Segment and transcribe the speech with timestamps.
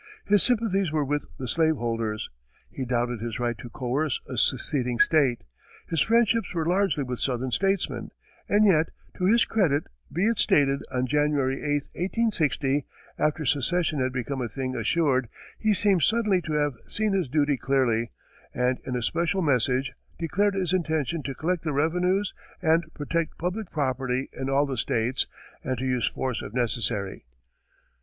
[0.25, 2.31] His sympathies were with the slave holders;
[2.71, 5.43] he doubted his right to coerce a seceding state;
[5.87, 8.09] his friendships were largely with southern statesmen
[8.49, 12.83] and yet, to his credit be it stated, on January 8, 1860,
[13.19, 15.29] after secession had become a thing assured,
[15.59, 18.09] he seems suddenly to have seen his duty clearly,
[18.55, 23.69] and in a special message, declared his intention to collect the revenues and protect public
[23.69, 25.27] property in all the states,
[25.63, 27.23] and to use force if necessary.